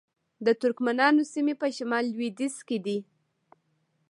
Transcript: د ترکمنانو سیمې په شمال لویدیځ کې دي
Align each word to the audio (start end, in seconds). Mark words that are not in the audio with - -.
د 0.45 0.47
ترکمنانو 0.61 1.21
سیمې 1.33 1.55
په 1.61 1.67
شمال 1.77 2.03
لویدیځ 2.13 2.55
کې 2.67 2.77
دي 2.85 2.97